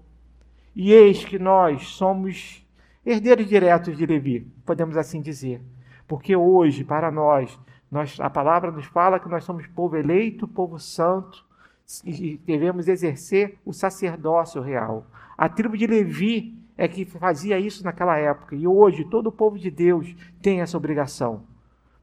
[0.75, 2.63] E eis que nós somos
[3.07, 5.63] herdeiros diretos de Levi, podemos assim dizer.
[6.07, 7.59] Porque hoje, para nós,
[7.91, 11.45] nós, a palavra nos fala que nós somos povo eleito, povo santo,
[12.05, 15.07] e devemos exercer o sacerdócio real.
[15.39, 19.59] A tribo de Levi é que fazia isso naquela época, e hoje todo o povo
[19.59, 21.45] de Deus tem essa obrigação.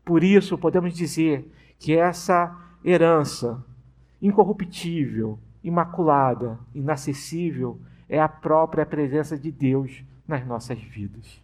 [0.05, 3.63] Por isso, podemos dizer que essa herança
[4.21, 11.41] incorruptível, imaculada, inacessível, é a própria presença de Deus nas nossas vidas.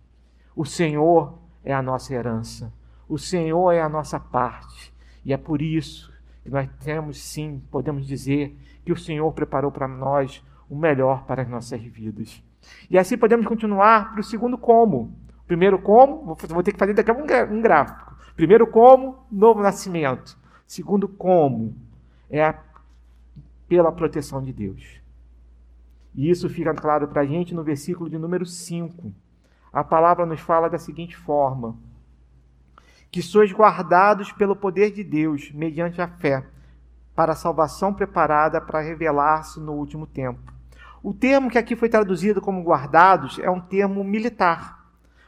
[0.56, 2.71] O Senhor é a nossa herança,
[3.10, 4.93] o Senhor é a nossa parte,
[5.26, 9.88] e é por isso que nós temos sim, podemos dizer, que o Senhor preparou para
[9.88, 12.41] nós o melhor para as nossas vidas.
[12.89, 15.13] E assim podemos continuar para o segundo como.
[15.48, 18.15] Primeiro como, vou ter que fazer daqui a um gráfico.
[18.36, 20.38] Primeiro como, novo nascimento.
[20.67, 21.76] Segundo como,
[22.30, 22.54] é a
[23.67, 25.00] pela proteção de Deus.
[26.15, 29.12] E isso fica claro para a gente no versículo de número 5.
[29.72, 31.78] A palavra nos fala da seguinte forma:
[33.12, 36.45] que sois guardados pelo poder de Deus, mediante a fé,
[37.15, 40.54] para a salvação preparada para revelar-se no último tempo.
[41.02, 44.86] O termo que aqui foi traduzido como guardados é um termo militar,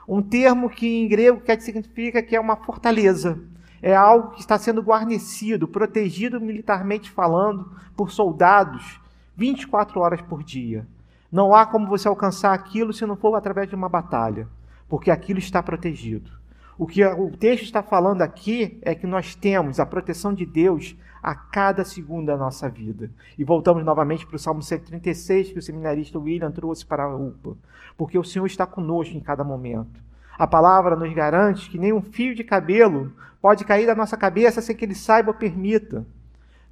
[0.08, 3.40] um termo que em grego quer significa que é uma fortaleza
[3.82, 9.02] é algo que está sendo guarnecido, protegido militarmente falando, por soldados
[9.36, 10.86] 24 horas por dia.
[11.32, 14.48] Não há como você alcançar aquilo se não for através de uma batalha,
[14.88, 16.30] porque aquilo está protegido.
[16.78, 20.96] O que o texto está falando aqui é que nós temos a proteção de Deus
[21.22, 23.12] a cada segundo da nossa vida.
[23.38, 27.56] E voltamos novamente para o Salmo 136 que o seminarista William trouxe para a UPA,
[27.98, 30.02] porque o Senhor está conosco em cada momento.
[30.38, 34.62] A palavra nos garante que nem um fio de cabelo pode cair da nossa cabeça
[34.62, 36.06] sem que ele saiba ou permita.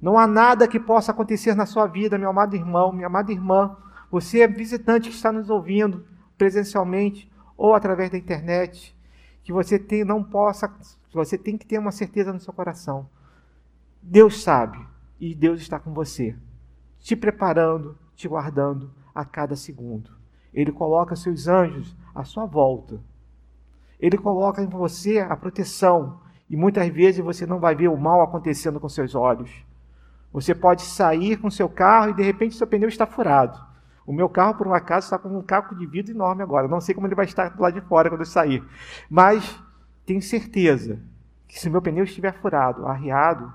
[0.02, 3.76] Não há nada que possa acontecer na sua vida, meu amado irmão, minha amada irmã.
[4.10, 6.04] Você é visitante que está nos ouvindo
[6.36, 8.96] presencialmente ou através da internet,
[9.50, 10.72] que você tem, não possa,
[11.12, 13.08] você tem que ter uma certeza no seu coração.
[14.00, 14.78] Deus sabe
[15.18, 16.36] e Deus está com você,
[17.00, 20.12] te preparando, te guardando a cada segundo.
[20.54, 23.00] Ele coloca seus anjos à sua volta.
[23.98, 26.20] Ele coloca em você a proteção.
[26.48, 29.50] E muitas vezes você não vai ver o mal acontecendo com seus olhos.
[30.32, 33.60] Você pode sair com seu carro e de repente seu pneu está furado.
[34.10, 36.66] O meu carro, por um acaso, está com um caco de vidro enorme agora.
[36.66, 38.60] Não sei como ele vai estar lado de fora quando eu sair.
[39.08, 39.56] Mas
[40.04, 40.98] tenho certeza
[41.46, 43.52] que se meu pneu estiver furado, arriado,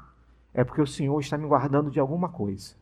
[0.54, 2.74] é porque o Senhor está me guardando de alguma coisa.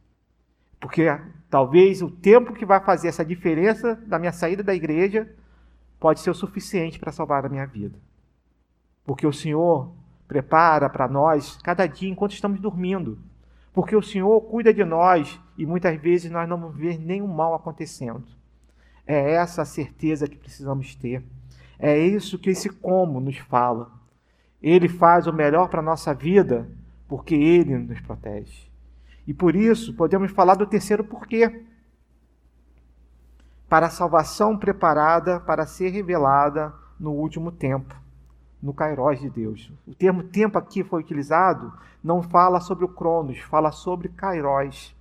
[0.80, 1.08] Porque
[1.50, 5.28] talvez o tempo que vai fazer essa diferença da minha saída da igreja
[6.00, 7.98] pode ser o suficiente para salvar a minha vida.
[9.04, 9.92] Porque o Senhor
[10.28, 13.18] prepara para nós cada dia enquanto estamos dormindo.
[13.74, 17.54] Porque o Senhor cuida de nós e muitas vezes nós não vamos ver nenhum mal
[17.54, 18.26] acontecendo.
[19.06, 21.24] É essa a certeza que precisamos ter.
[21.78, 23.92] É isso que esse como nos fala.
[24.62, 26.70] Ele faz o melhor para a nossa vida
[27.08, 28.72] porque ele nos protege.
[29.28, 31.66] E por isso podemos falar do terceiro porquê.
[33.68, 37.96] Para a salvação preparada para ser revelada no último tempo,
[38.62, 39.72] no Kairos de Deus.
[39.86, 44.96] O termo tempo aqui foi utilizado, não fala sobre o Cronos, fala sobre Kairos.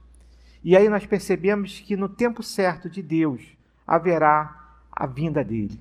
[0.63, 3.43] E aí nós percebemos que no tempo certo de Deus
[3.87, 5.81] haverá a vinda dele.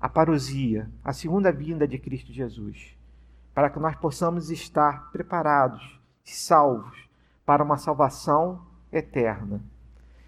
[0.00, 2.96] A parousia, a segunda vinda de Cristo Jesus
[3.54, 6.96] para que nós possamos estar preparados e salvos
[7.44, 9.62] para uma salvação eterna.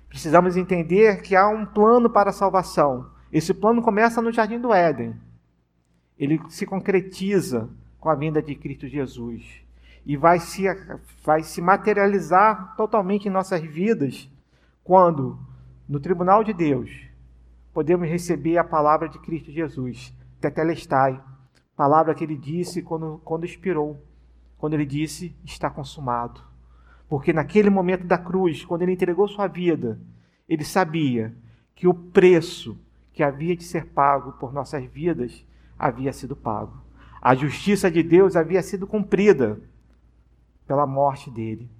[0.08, 3.10] Precisamos entender que há um plano para a salvação.
[3.32, 5.16] Esse plano começa no Jardim do Éden.
[6.18, 9.63] Ele se concretiza com a vinda de Cristo Jesus
[10.04, 10.64] e vai se,
[11.24, 14.30] vai se materializar totalmente em nossas vidas
[14.82, 15.38] quando,
[15.88, 16.90] no tribunal de Deus,
[17.72, 21.20] podemos receber a palavra de Cristo Jesus, tetelestai,
[21.76, 24.00] Palavra que ele disse quando, quando expirou,
[24.56, 26.40] quando ele disse: Está consumado.
[27.08, 30.00] Porque naquele momento da cruz, quando ele entregou sua vida,
[30.48, 31.34] ele sabia
[31.74, 32.78] que o preço
[33.12, 35.44] que havia de ser pago por nossas vidas
[35.78, 36.82] havia sido pago.
[37.20, 39.60] A justiça de Deus havia sido cumprida
[40.66, 41.70] pela morte dele,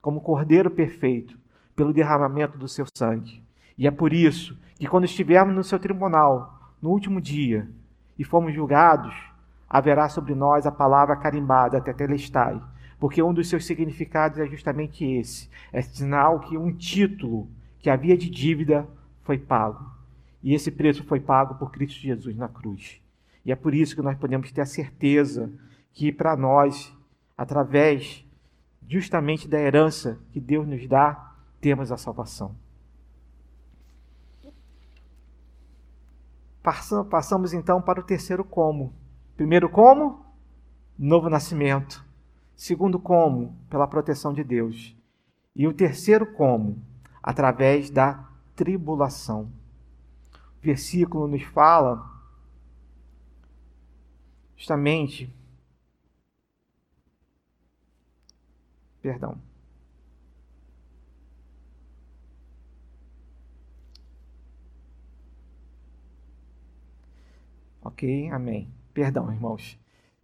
[0.00, 1.38] como cordeiro perfeito,
[1.74, 3.42] pelo derramamento do seu sangue.
[3.76, 7.68] E é por isso que quando estivermos no seu tribunal, no último dia,
[8.18, 9.14] e fomos julgados,
[9.68, 12.60] haverá sobre nós a palavra carimbada, tetelestai,
[12.98, 18.16] porque um dos seus significados é justamente esse: é sinal que um título que havia
[18.16, 18.88] de dívida
[19.22, 19.84] foi pago.
[20.42, 23.00] E esse preço foi pago por Cristo Jesus na cruz.
[23.44, 25.52] E é por isso que nós podemos ter a certeza
[25.92, 26.95] que para nós,
[27.36, 28.24] através
[28.88, 32.54] justamente da herança que Deus nos dá, temos a salvação.
[37.10, 38.92] Passamos então para o terceiro como.
[39.36, 40.24] Primeiro, como?
[40.98, 42.04] Novo nascimento.
[42.56, 43.56] Segundo, como?
[43.68, 44.96] Pela proteção de Deus.
[45.54, 46.82] E o terceiro, como?
[47.22, 49.52] Através da tribulação.
[50.58, 52.04] O versículo nos fala
[54.56, 55.32] justamente.
[59.06, 59.38] Perdão.
[67.80, 68.68] Ok, amém.
[68.92, 69.78] Perdão, irmãos.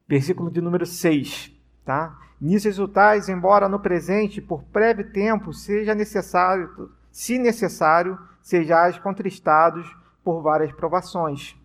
[0.08, 2.18] Versículo de número 6, tá?
[2.40, 9.86] Nisso exultais, embora no presente, por breve tempo, seja necessário, se necessário, sejais contristados
[10.24, 11.56] por várias provações.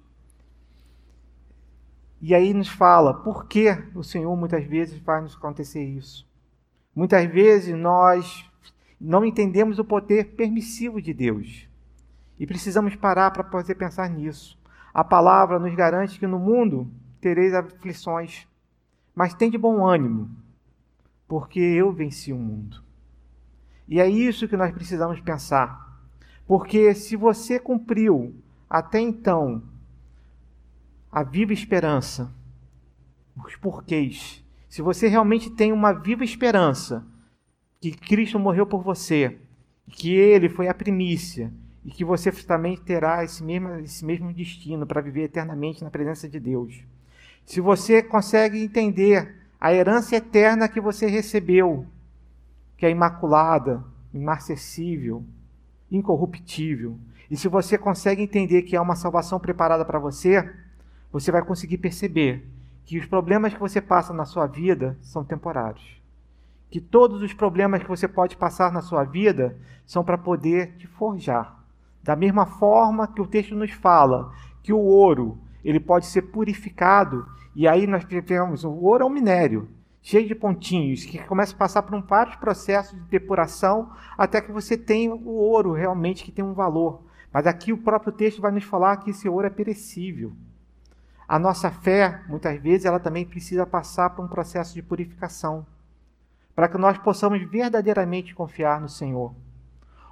[2.22, 6.27] E aí nos fala por que o Senhor muitas vezes faz nos acontecer isso.
[6.98, 8.44] Muitas vezes nós
[9.00, 11.70] não entendemos o poder permissivo de Deus.
[12.40, 14.58] E precisamos parar para poder pensar nisso.
[14.92, 18.48] A palavra nos garante que no mundo tereis aflições,
[19.14, 20.28] mas tem de bom ânimo,
[21.28, 22.82] porque eu venci o mundo.
[23.88, 26.02] E é isso que nós precisamos pensar.
[26.48, 28.34] Porque se você cumpriu
[28.68, 29.62] até então
[31.12, 32.34] a viva esperança,
[33.46, 34.44] os porquês,
[34.78, 37.04] se você realmente tem uma viva esperança
[37.82, 39.40] que Cristo morreu por você,
[39.88, 41.52] que ele foi a primícia,
[41.84, 46.30] e que você também terá esse mesmo, esse mesmo destino para viver eternamente na presença
[46.30, 46.80] de Deus.
[47.44, 51.88] Se você consegue entender a herança eterna que você recebeu,
[52.78, 55.26] que é imaculada, inacessível,
[55.90, 57.00] incorruptível,
[57.32, 60.48] e se você consegue entender que há uma salvação preparada para você,
[61.12, 62.48] você vai conseguir perceber
[62.88, 66.02] que os problemas que você passa na sua vida são temporários.
[66.72, 70.88] Que todos os problemas que você pode passar na sua vida são para poder te
[70.88, 71.58] forjar
[72.08, 74.32] da mesma forma que o texto nos fala
[74.64, 79.10] que o ouro ele pode ser purificado, e aí nós temos o ouro é um
[79.10, 79.68] minério,
[80.02, 84.54] cheio de pontinhos, que começa a passar por um vários processos de depuração até que
[84.54, 87.04] você tenha o ouro realmente que tem um valor.
[87.34, 90.32] Mas aqui o próprio texto vai nos falar que esse ouro é perecível.
[91.28, 95.66] A nossa fé, muitas vezes, ela também precisa passar por um processo de purificação,
[96.56, 99.36] para que nós possamos verdadeiramente confiar no Senhor.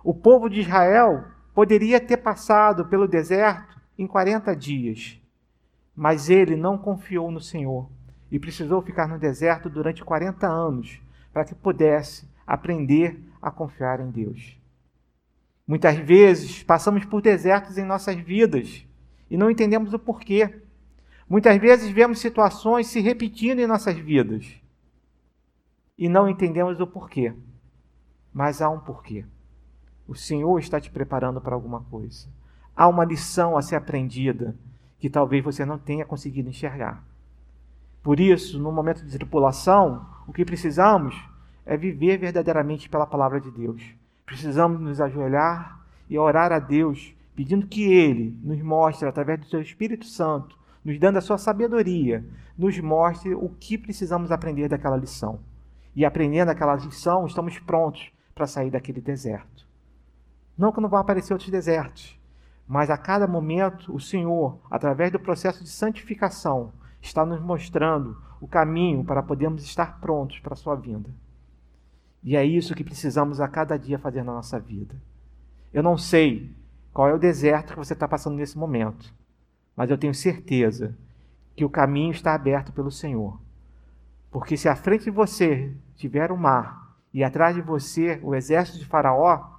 [0.04, 5.20] O povo de Israel poderia ter passado pelo deserto em 40 dias,
[5.96, 7.90] mas ele não confiou no Senhor
[8.30, 11.02] e precisou ficar no deserto durante 40 anos
[11.32, 14.60] para que pudesse aprender a confiar em Deus.
[15.68, 18.86] Muitas vezes passamos por desertos em nossas vidas
[19.30, 20.62] e não entendemos o porquê.
[21.28, 24.46] Muitas vezes vemos situações se repetindo em nossas vidas
[25.98, 27.34] e não entendemos o porquê.
[28.34, 29.26] Mas há um porquê.
[30.08, 32.28] O Senhor está te preparando para alguma coisa.
[32.76, 34.56] Há uma lição a ser aprendida
[35.00, 37.04] que talvez você não tenha conseguido enxergar.
[38.04, 41.16] Por isso, no momento de tripulação, o que precisamos
[41.66, 43.82] é viver verdadeiramente pela palavra de Deus.
[44.26, 49.60] Precisamos nos ajoelhar e orar a Deus, pedindo que Ele nos mostre, através do Seu
[49.60, 50.56] Espírito Santo,
[50.86, 52.24] nos dando a sua sabedoria,
[52.56, 55.40] nos mostre o que precisamos aprender daquela lição.
[55.96, 59.68] E aprendendo aquela lição, estamos prontos para sair daquele deserto.
[60.56, 62.20] Não que não vão aparecer outros desertos,
[62.68, 66.72] mas a cada momento o Senhor, através do processo de santificação,
[67.02, 71.10] está nos mostrando o caminho para podermos estar prontos para a sua vinda.
[72.24, 74.96] E é isso que precisamos a cada dia fazer na nossa vida.
[75.74, 76.52] Eu não sei
[76.94, 79.14] qual é o deserto que você está passando nesse momento
[79.76, 80.96] mas eu tenho certeza
[81.56, 83.40] que o caminho está aberto pelo Senhor.
[84.32, 88.80] Porque se à frente de você tiver o mar e atrás de você o exército
[88.80, 89.56] de Faraó,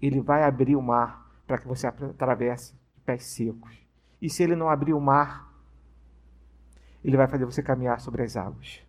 [0.00, 3.78] ele vai abrir o mar para que você atravesse de pés secos.
[4.20, 5.52] E se ele não abrir o mar,
[7.04, 8.82] ele vai fazer você caminhar sobre as águas.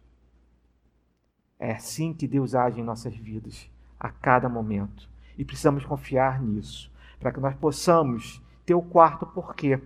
[1.59, 5.09] É assim que Deus age em nossas vidas, a cada momento.
[5.37, 9.79] E precisamos confiar nisso, para que nós possamos ter o quarto porquê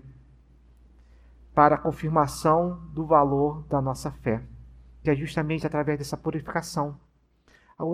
[1.53, 4.41] para a confirmação do valor da nossa fé,
[5.03, 6.97] que é justamente através dessa purificação.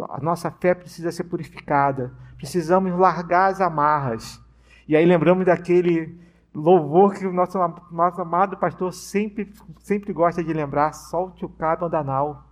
[0.09, 4.41] A nossa fé precisa ser purificada, precisamos largar as amarras.
[4.87, 6.19] E aí lembramos daquele
[6.53, 7.57] louvor que o nosso,
[7.91, 12.43] nosso amado pastor sempre, sempre gosta de lembrar: solte o cabo andanal.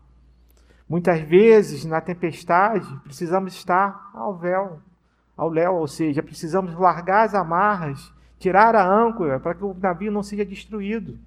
[0.87, 4.79] Muitas vezes, na tempestade, precisamos estar ao véu,
[5.35, 8.14] ao léu, ou seja, precisamos largar as amarras
[8.45, 11.17] tirar a âncora para que o navio não seja destruído.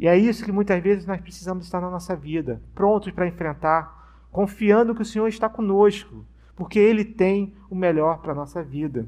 [0.00, 4.26] E é isso que muitas vezes nós precisamos estar na nossa vida, prontos para enfrentar,
[4.32, 9.06] confiando que o Senhor está conosco, porque Ele tem o melhor para a nossa vida.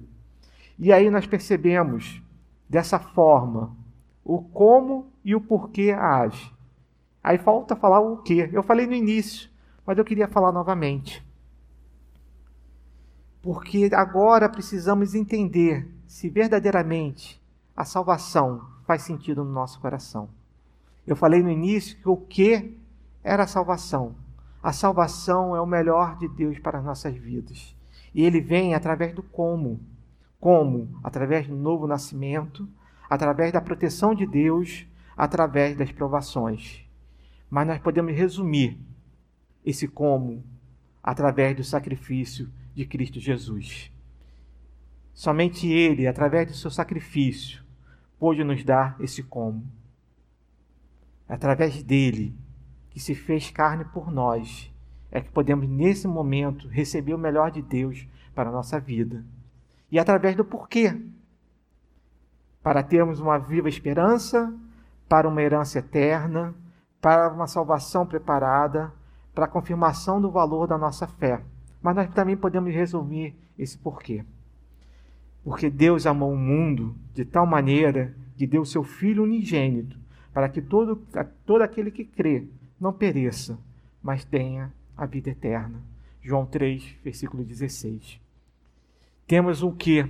[0.78, 2.22] E aí nós percebemos,
[2.68, 3.76] dessa forma,
[4.24, 6.52] o como e o porquê age.
[7.24, 8.48] Aí falta falar o que.
[8.52, 9.50] Eu falei no início,
[9.84, 11.26] mas eu queria falar novamente.
[13.40, 17.42] Porque agora precisamos entender se verdadeiramente
[17.74, 20.28] a salvação faz sentido no nosso coração.
[21.06, 22.76] Eu falei no início que o que
[23.24, 24.14] era a salvação?
[24.62, 27.74] A salvação é o melhor de Deus para as nossas vidas.
[28.14, 29.80] E ele vem através do como.
[30.38, 31.00] Como?
[31.02, 32.68] Através do novo nascimento,
[33.08, 34.86] através da proteção de Deus,
[35.16, 36.84] através das provações.
[37.48, 38.78] Mas nós podemos resumir
[39.64, 40.44] esse como
[41.02, 43.91] através do sacrifício de Cristo Jesus.
[45.12, 47.62] Somente Ele, através do seu sacrifício,
[48.18, 49.64] pôde nos dar esse como.
[51.28, 52.34] Através dele,
[52.90, 54.70] que se fez carne por nós,
[55.10, 59.24] é que podemos, nesse momento, receber o melhor de Deus para a nossa vida.
[59.90, 60.98] E através do porquê.
[62.62, 64.52] Para termos uma viva esperança,
[65.08, 66.54] para uma herança eterna,
[67.00, 68.92] para uma salvação preparada,
[69.34, 71.42] para a confirmação do valor da nossa fé.
[71.82, 74.24] Mas nós também podemos resumir esse porquê.
[75.44, 79.98] Porque Deus amou o mundo de tal maneira que deu seu Filho unigênito,
[80.32, 80.96] para que todo,
[81.44, 82.46] todo aquele que crê
[82.80, 83.58] não pereça,
[84.02, 85.80] mas tenha a vida eterna.
[86.20, 88.20] João 3, versículo 16.
[89.26, 90.06] Temos o que?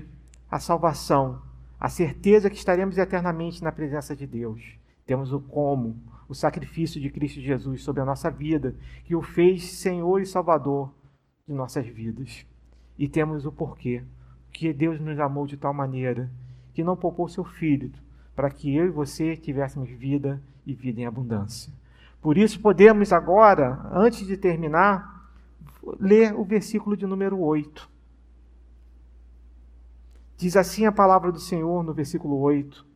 [0.50, 1.40] A salvação,
[1.80, 4.78] a certeza que estaremos eternamente na presença de Deus.
[5.06, 5.96] Temos o como,
[6.28, 8.74] o sacrifício de Cristo Jesus sobre a nossa vida,
[9.04, 10.92] que o fez Senhor e Salvador
[11.46, 12.46] de nossas vidas.
[12.98, 14.02] E temos o porquê,
[14.52, 16.30] que Deus nos amou de tal maneira
[16.74, 17.90] que não poupou seu filho,
[18.34, 21.72] para que eu e você tivéssemos vida e vida em abundância.
[22.20, 25.28] Por isso, podemos agora, antes de terminar,
[25.98, 27.90] ler o versículo de número 8.
[30.36, 32.86] Diz assim a palavra do Senhor no versículo 8: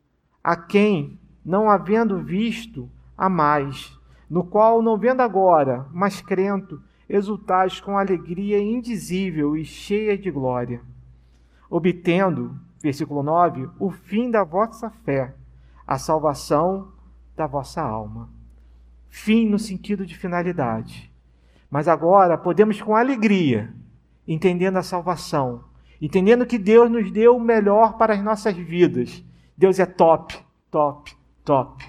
[0.43, 3.99] A quem, não havendo visto, a mais,
[4.29, 10.81] no qual, não vendo agora, mas crendo, exultais com alegria indizível e cheia de glória,
[11.71, 15.35] obtendo, versículo 9, o fim da vossa fé,
[15.87, 16.93] a salvação
[17.37, 18.29] da vossa alma.
[19.09, 21.13] Fim no sentido de finalidade.
[21.71, 23.73] Mas agora podemos com alegria,
[24.27, 25.65] entendendo a salvação,
[26.01, 29.25] entendendo que Deus nos deu o melhor para as nossas vidas.
[29.57, 30.37] Deus é top,
[30.71, 31.15] top,
[31.45, 31.85] top.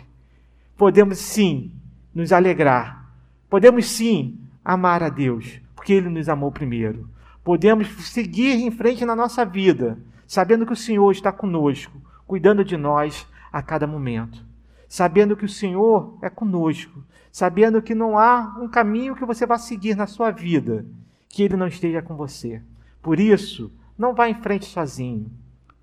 [0.75, 1.71] Podemos sim
[2.13, 3.11] nos alegrar.
[3.49, 7.09] Podemos sim amar a Deus, porque Ele nos amou primeiro.
[7.47, 12.75] Podemos seguir em frente na nossa vida, sabendo que o Senhor está conosco, cuidando de
[12.75, 14.43] nós a cada momento.
[14.89, 19.57] Sabendo que o Senhor é conosco, sabendo que não há um caminho que você vá
[19.57, 20.85] seguir na sua vida
[21.29, 22.61] que Ele não esteja com você.
[23.01, 25.31] Por isso, não vá em frente sozinho.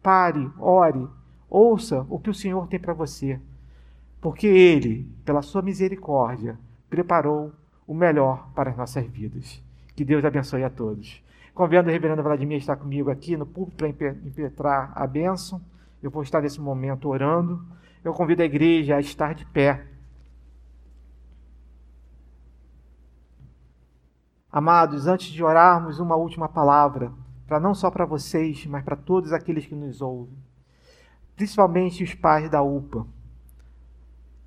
[0.03, 1.09] Pare, ore,
[1.49, 3.41] ouça o que o Senhor tem para você
[4.21, 6.59] porque Ele, pela sua misericórdia,
[6.91, 7.55] preparou
[7.87, 9.63] o melhor para as nossas vidas.
[9.97, 11.25] Que Deus abençoe a todos.
[11.55, 15.63] Convido o reverendo Vladimir a estar comigo aqui no púlpito para impetrar a bênção.
[16.03, 17.65] Eu vou estar nesse momento orando.
[18.03, 19.87] Eu convido a igreja a estar de pé.
[24.51, 27.13] Amados, antes de orarmos, uma última palavra,
[27.47, 30.37] para não só para vocês, mas para todos aqueles que nos ouvem,
[31.35, 33.07] principalmente os pais da UPA.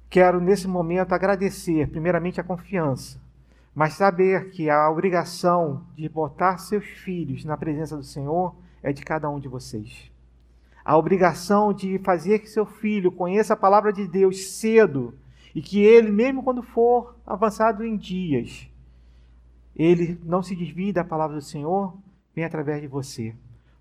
[0.10, 3.20] Quero nesse momento agradecer, primeiramente, a confiança,
[3.78, 9.04] mas saber que a obrigação de botar seus filhos na presença do Senhor é de
[9.04, 10.12] cada um de vocês.
[10.84, 15.14] A obrigação de fazer que seu filho conheça a palavra de Deus cedo
[15.54, 18.68] e que ele, mesmo quando for avançado em dias,
[19.76, 21.96] ele não se desvie da palavra do Senhor,
[22.34, 23.36] vem através de você.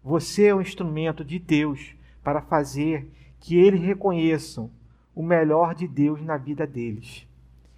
[0.05, 4.70] Você é um instrumento de Deus para fazer que eles reconheçam
[5.14, 7.26] o melhor de Deus na vida deles.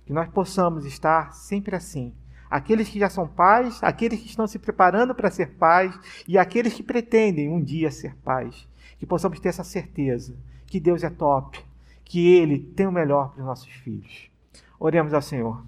[0.08, 2.14] Que nós possamos estar sempre assim.
[2.50, 5.94] Aqueles que já são pais, aqueles que estão se preparando para ser pais
[6.26, 8.66] e aqueles que pretendem um dia ser pais.
[8.98, 10.34] Que possamos ter essa certeza
[10.66, 11.62] que Deus é top,
[12.06, 14.30] que Ele tem o melhor para os nossos filhos.
[14.80, 15.62] Oremos ao Senhor.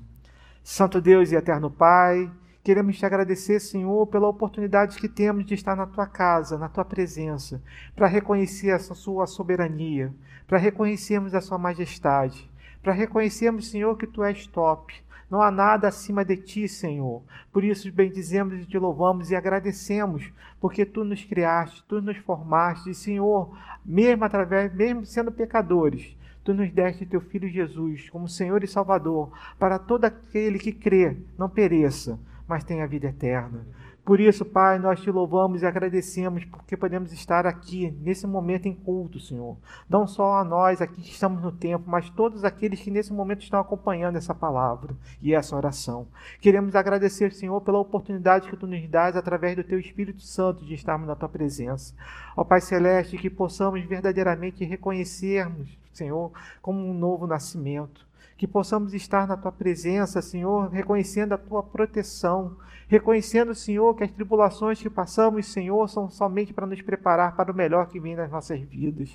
[0.65, 2.33] Santo Deus e eterno Pai,
[2.63, 6.85] Queremos te agradecer, Senhor, pela oportunidade que temos de estar na tua casa, na tua
[6.85, 7.63] presença,
[7.97, 10.13] para reconhecer a sua soberania,
[10.47, 12.50] para reconhecermos a sua majestade,
[12.83, 14.95] para reconhecermos, Senhor, que tu és top.
[15.31, 17.23] Não há nada acima de ti, Senhor.
[17.53, 22.91] Por isso bendizemos e te louvamos e agradecemos, porque tu nos criaste, tu nos formaste,
[22.91, 28.65] e, Senhor, mesmo através, mesmo sendo pecadores, tu nos deste teu filho Jesus como Senhor
[28.65, 32.19] e Salvador, para todo aquele que crê, não pereça,
[32.49, 33.65] mas tem a vida eterna.
[34.05, 38.75] Por isso, Pai, nós te louvamos e agradecemos porque podemos estar aqui nesse momento em
[38.75, 39.57] culto, Senhor.
[39.89, 43.43] Não só a nós aqui que estamos no tempo, mas todos aqueles que nesse momento
[43.43, 46.07] estão acompanhando essa palavra e essa oração.
[46.41, 50.75] Queremos agradecer, Senhor, pela oportunidade que tu nos dás através do teu Espírito Santo de
[50.75, 51.95] estarmos na tua presença.
[52.37, 56.33] Ó Pai celeste, que possamos verdadeiramente reconhecermos, Senhor,
[56.63, 58.10] como um novo nascimento
[58.41, 62.57] que possamos estar na tua presença, Senhor, reconhecendo a tua proteção,
[62.89, 67.55] reconhecendo, Senhor, que as tribulações que passamos, Senhor, são somente para nos preparar para o
[67.55, 69.11] melhor que vem nas nossas vidas.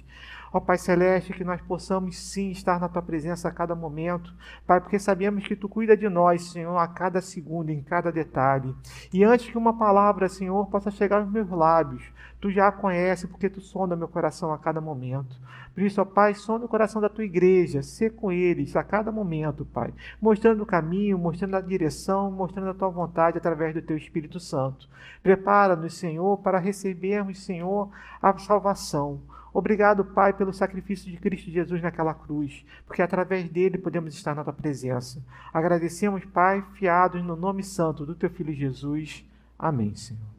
[0.55, 4.33] Ó Pai Celeste, que nós possamos sim estar na tua presença a cada momento,
[4.65, 8.73] Pai, porque sabemos que tu cuida de nós, Senhor, a cada segundo, em cada detalhe.
[9.11, 13.27] E antes que uma palavra, Senhor, possa chegar aos meus lábios, tu já a conhece,
[13.27, 15.35] porque tu sonda meu coração a cada momento.
[15.73, 19.11] Por isso, ó Pai, sonda o coração da tua igreja, ser com eles a cada
[19.11, 23.97] momento, Pai, mostrando o caminho, mostrando a direção, mostrando a tua vontade através do teu
[23.97, 24.87] Espírito Santo.
[25.21, 27.89] Prepara-nos, Senhor, para recebermos, Senhor,
[28.21, 29.34] a salvação.
[29.55, 34.43] Obrigado, Pai, pelo sacrifício de Cristo Jesus naquela cruz, porque através dele podemos estar na
[34.43, 35.23] tua presença.
[35.53, 39.25] Agradecemos, Pai, fiados no nome santo do teu filho Jesus.
[39.57, 40.34] Amém, Senhor.